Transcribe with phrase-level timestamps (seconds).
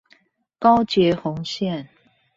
[0.57, 1.89] 高捷紅線